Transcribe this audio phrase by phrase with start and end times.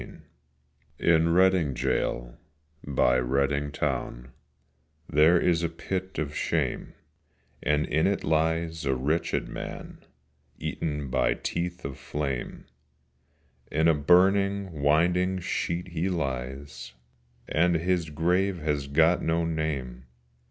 [0.01, 0.21] VI
[0.97, 2.35] IN Reading gaol
[2.83, 4.31] by Reading town
[5.07, 6.95] There is a pit of shame,
[7.61, 10.03] And in it lies a wretched man
[10.57, 12.65] Eaten by teeth of flame,
[13.71, 16.93] In a burning winding sheet he lies,
[17.47, 20.05] And his grave has got no name.